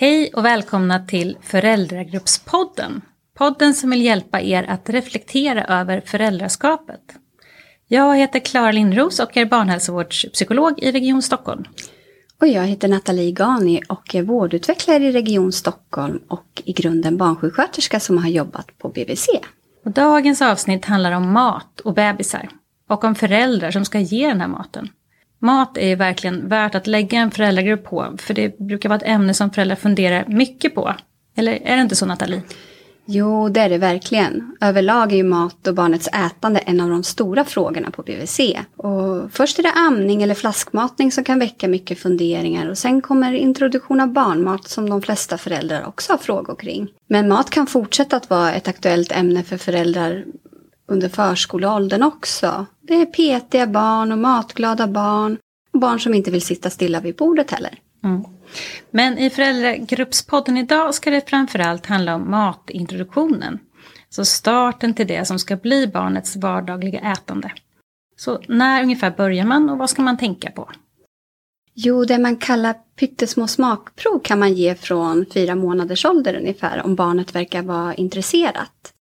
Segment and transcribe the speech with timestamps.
[0.00, 3.00] Hej och välkomna till Föräldragruppspodden.
[3.34, 7.00] Podden som vill hjälpa er att reflektera över föräldraskapet.
[7.88, 11.64] Jag heter Klara Lindros och är barnhälsovårdspsykolog i Region Stockholm.
[12.40, 18.00] Och jag heter Nathalie Gani och är vårdutvecklare i Region Stockholm och i grunden barnsjuksköterska
[18.00, 19.28] som har jobbat på BVC.
[19.84, 22.48] Och dagens avsnitt handlar om mat och bebisar
[22.88, 24.88] och om föräldrar som ska ge den här maten.
[25.38, 29.34] Mat är verkligen värt att lägga en föräldragrupp på, för det brukar vara ett ämne
[29.34, 30.94] som föräldrar funderar mycket på.
[31.36, 32.42] Eller är det inte så Nathalie?
[33.10, 34.56] Jo, det är det verkligen.
[34.60, 38.40] Överlag är ju mat och barnets ätande en av de stora frågorna på BVC.
[38.76, 43.32] Och först är det amning eller flaskmatning som kan väcka mycket funderingar och sen kommer
[43.32, 46.88] introduktion av barnmat som de flesta föräldrar också har frågor kring.
[47.08, 50.24] Men mat kan fortsätta att vara ett aktuellt ämne för föräldrar
[50.88, 52.66] under förskoleåldern också.
[52.80, 55.38] Det är petiga barn och matglada barn.
[55.72, 57.78] Och barn som inte vill sitta stilla vid bordet heller.
[58.04, 58.24] Mm.
[58.90, 63.58] Men i föräldragruppspodden idag ska det framförallt handla om matintroduktionen.
[64.08, 67.52] Så starten till det som ska bli barnets vardagliga ätande.
[68.16, 70.70] Så när ungefär börjar man och vad ska man tänka på?
[71.74, 76.94] Jo, det man kallar pyttesmå smakprov kan man ge från fyra månaders ålder ungefär om
[76.94, 78.92] barnet verkar vara intresserat.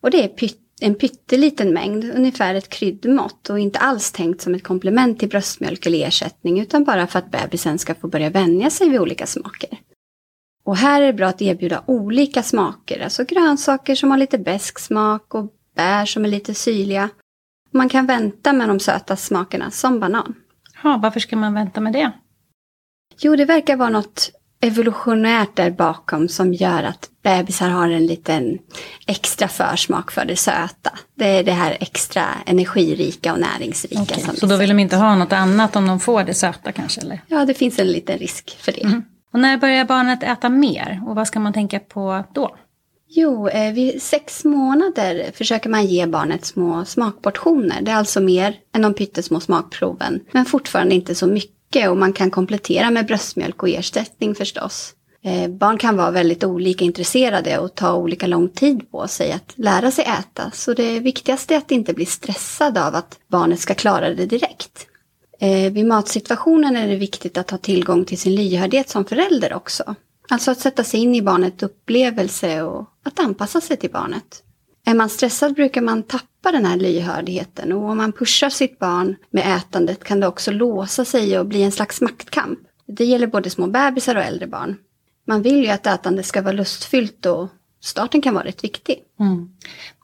[0.00, 4.54] Och det är pytt en pytteliten mängd, ungefär ett kryddmått och inte alls tänkt som
[4.54, 8.70] ett komplement till bröstmjölk eller ersättning utan bara för att bebisen ska få börja vänja
[8.70, 9.78] sig vid olika smaker.
[10.64, 14.78] Och här är det bra att erbjuda olika smaker, alltså grönsaker som har lite besk
[14.78, 17.08] smak och bär som är lite syrliga.
[17.70, 20.34] Man kan vänta med de söta smakerna som banan.
[20.82, 22.12] Ja, varför ska man vänta med det?
[23.20, 28.58] Jo, det verkar vara något evolutionärt där bakom som gör att bebisar har en liten
[29.06, 30.92] extra försmak för det söta.
[31.14, 34.02] Det är det här extra energirika och näringsrika.
[34.02, 37.00] Okay, så då vill de inte ha något annat om de får det söta kanske?
[37.00, 37.20] Eller?
[37.26, 38.84] Ja, det finns en liten risk för det.
[38.84, 39.04] Mm.
[39.32, 42.56] Och när börjar barnet äta mer och vad ska man tänka på då?
[43.12, 47.82] Jo, eh, vid sex månader försöker man ge barnet små smakportioner.
[47.82, 51.96] Det är alltså mer än de pyttesmå smakproven, men fortfarande inte så mycket mycket och
[51.96, 54.94] man kan komplettera med bröstmjölk och ersättning förstås.
[55.22, 59.52] Eh, barn kan vara väldigt olika intresserade och ta olika lång tid på sig att
[59.54, 60.50] lära sig äta.
[60.54, 64.86] Så det viktigaste är att inte bli stressad av att barnet ska klara det direkt.
[65.40, 69.94] Eh, vid matsituationen är det viktigt att ha tillgång till sin lyhördhet som förälder också.
[70.30, 74.42] Alltså att sätta sig in i barnets upplevelse och att anpassa sig till barnet.
[74.90, 79.16] Är man stressad brukar man tappa den här lyhördheten och om man pushar sitt barn
[79.30, 82.58] med ätandet kan det också låsa sig och bli en slags maktkamp.
[82.86, 84.76] Det gäller både små bebisar och äldre barn.
[85.26, 87.48] Man vill ju att ätandet ska vara lustfyllt och
[87.80, 88.98] starten kan vara rätt viktig.
[89.20, 89.48] Mm.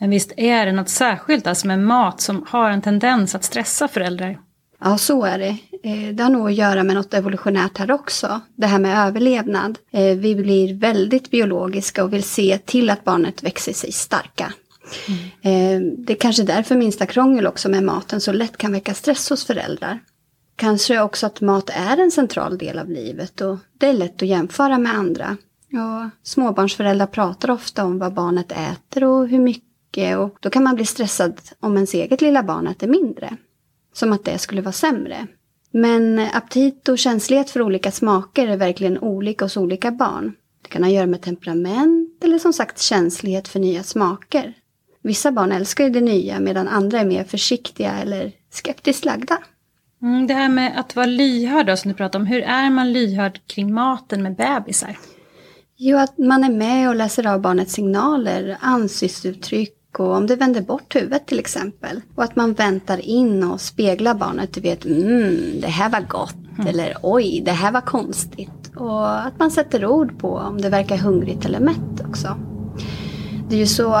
[0.00, 3.88] Men visst är det något särskilt alltså med mat som har en tendens att stressa
[3.88, 4.38] föräldrar?
[4.80, 5.56] Ja, så är det.
[5.82, 8.40] Eh, det har nog att göra med något evolutionärt här också.
[8.56, 9.78] Det här med överlevnad.
[9.92, 14.52] Eh, vi blir väldigt biologiska och vill se till att barnet växer sig starka.
[15.42, 15.94] Mm.
[16.04, 19.44] Det är kanske därför minsta krångel också med maten så lätt kan väcka stress hos
[19.44, 20.00] föräldrar.
[20.56, 24.28] Kanske också att mat är en central del av livet och det är lätt att
[24.28, 25.36] jämföra med andra.
[25.72, 30.74] Och småbarnsföräldrar pratar ofta om vad barnet äter och hur mycket och då kan man
[30.74, 33.36] bli stressad om ens eget lilla barn äter mindre.
[33.92, 35.26] Som att det skulle vara sämre.
[35.70, 40.32] Men aptit och känslighet för olika smaker är verkligen olika hos olika barn.
[40.62, 44.54] Det kan ha att göra med temperament eller som sagt känslighet för nya smaker.
[45.06, 49.38] Vissa barn älskar ju det nya medan andra är mer försiktiga eller skeptiskt lagda.
[50.02, 52.92] Mm, det här med att vara lyhörd då, som du pratade om, hur är man
[52.92, 54.98] lyhörd kring maten med bebisar?
[55.76, 60.60] Jo, att man är med och läser av barnets signaler, ansiktsuttryck och om det vänder
[60.60, 62.00] bort huvudet till exempel.
[62.14, 64.54] Och att man väntar in och speglar barnet.
[64.54, 66.36] Du vet, mm, det här var gott.
[66.58, 66.66] Mm.
[66.66, 68.72] Eller oj, det här var konstigt.
[68.76, 72.36] Och att man sätter ord på om det verkar hungrigt eller mätt också.
[73.48, 74.00] Det är ju så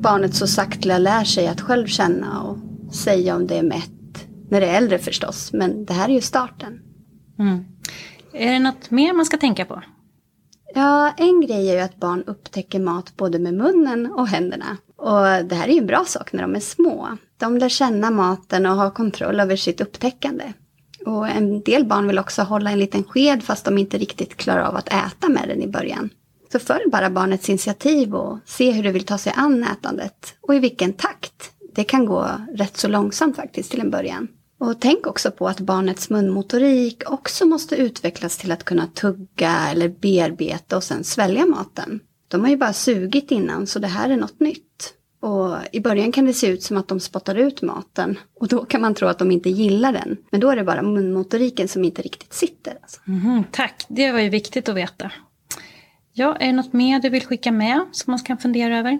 [0.00, 2.58] barnet så sakteliga lär sig att själv känna och
[2.94, 4.26] säga om det är mätt.
[4.50, 6.80] När det är äldre förstås, men det här är ju starten.
[7.38, 7.64] Mm.
[8.32, 9.82] Är det något mer man ska tänka på?
[10.74, 14.76] Ja, en grej är ju att barn upptäcker mat både med munnen och händerna.
[14.96, 17.08] Och det här är ju en bra sak när de är små.
[17.38, 20.52] De lär känna maten och ha kontroll över sitt upptäckande.
[21.06, 24.62] Och en del barn vill också hålla en liten sked fast de inte riktigt klarar
[24.62, 26.10] av att äta med den i början.
[26.52, 30.54] Så följ bara barnets initiativ och se hur det vill ta sig an ätandet och
[30.54, 31.52] i vilken takt.
[31.74, 34.28] Det kan gå rätt så långsamt faktiskt till en början.
[34.60, 39.88] Och tänk också på att barnets munmotorik också måste utvecklas till att kunna tugga eller
[39.88, 42.00] bearbeta och sen svälja maten.
[42.28, 44.94] De har ju bara sugit innan så det här är något nytt.
[45.20, 48.64] Och I början kan det se ut som att de spottar ut maten och då
[48.64, 50.16] kan man tro att de inte gillar den.
[50.30, 52.78] Men då är det bara munmotoriken som inte riktigt sitter.
[52.82, 53.00] Alltså.
[53.08, 55.10] Mm, tack, det var ju viktigt att veta.
[56.12, 58.98] Ja, är det något mer du vill skicka med som man kan fundera över?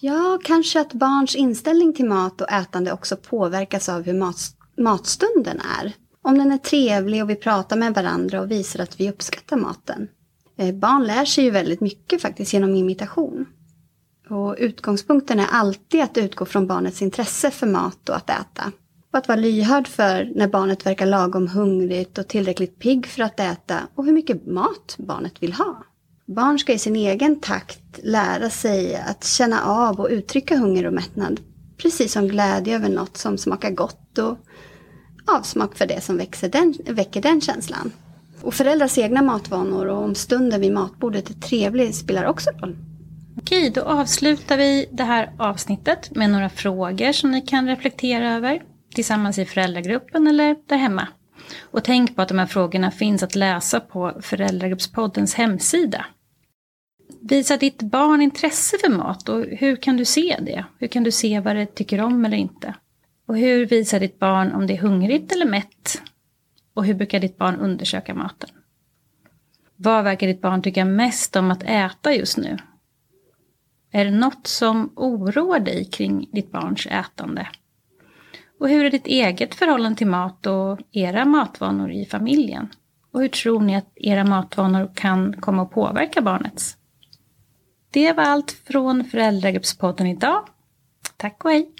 [0.00, 4.36] Ja, kanske att barns inställning till mat och ätande också påverkas av hur mat,
[4.76, 5.92] matstunden är.
[6.22, 10.08] Om den är trevlig och vi pratar med varandra och visar att vi uppskattar maten.
[10.56, 13.46] Eh, barn lär sig ju väldigt mycket faktiskt genom imitation.
[14.30, 18.72] Och utgångspunkten är alltid att utgå från barnets intresse för mat och att äta.
[19.12, 23.40] Och att vara lyhörd för när barnet verkar lagom hungrigt och tillräckligt pigg för att
[23.40, 25.84] äta och hur mycket mat barnet vill ha.
[26.26, 30.92] Barn ska i sin egen takt lära sig att känna av och uttrycka hunger och
[30.92, 31.40] mättnad.
[31.76, 34.38] Precis som glädje över något som smakar gott och
[35.26, 37.92] avsmak för det som växer den, väcker den känslan.
[38.42, 42.76] Och föräldrars egna matvanor och om stunden vid matbordet är trevlig spelar också roll.
[43.36, 48.62] Okej, då avslutar vi det här avsnittet med några frågor som ni kan reflektera över
[48.94, 51.08] tillsammans i föräldragruppen eller där hemma.
[51.60, 56.06] Och tänk på att de här frågorna finns att läsa på Föräldragruppspoddens hemsida.
[57.20, 60.64] Visa ditt barn intresse för mat och hur kan du se det?
[60.78, 62.74] Hur kan du se vad det tycker om eller inte?
[63.26, 66.02] Och hur visar ditt barn om det är hungrigt eller mätt?
[66.74, 68.50] Och hur brukar ditt barn undersöka maten?
[69.76, 72.56] Vad verkar ditt barn tycka mest om att äta just nu?
[73.90, 77.48] Är det något som oroar dig kring ditt barns ätande?
[78.64, 82.68] Och hur är ditt eget förhållande till mat och era matvanor i familjen?
[83.10, 86.76] Och hur tror ni att era matvanor kan komma att påverka barnets?
[87.90, 90.48] Det var allt från Föräldragruppspodden idag.
[91.16, 91.70] Tack och hej!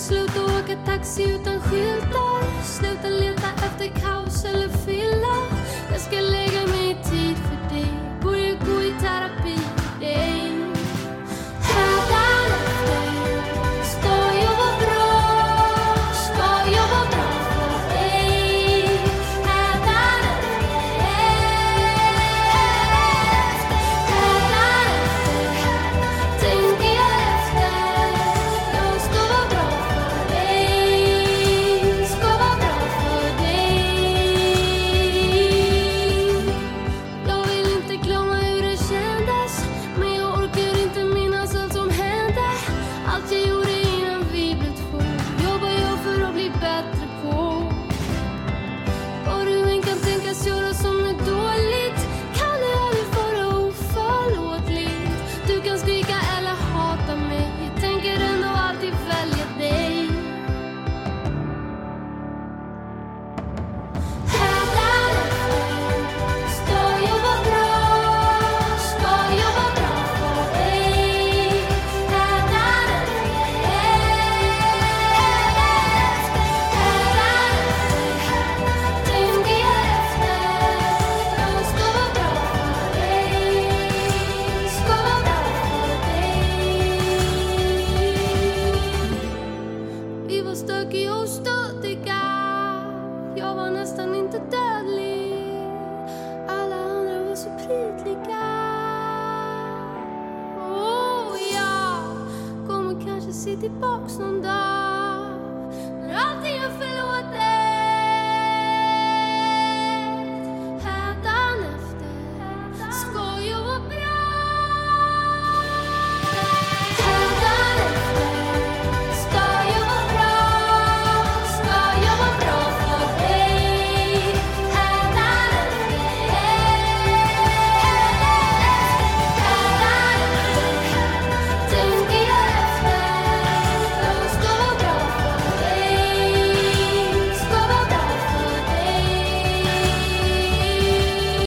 [0.00, 2.62] Sluta åka taxi utan skyltar.
[2.64, 5.39] Sluta leta efter kaos eller fylla.